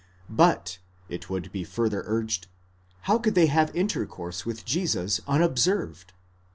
But, 0.31 0.79
it 1.09 1.29
would 1.29 1.51
be 1.51 1.63
further 1.63 2.01
urged, 2.07 2.47
how 3.01 3.19
could 3.19 3.35
they 3.35 3.45
have 3.45 3.69
intercourse 3.75 4.47
with 4.47 4.65
Jesus 4.65 5.21
unobserved? 5.27 6.13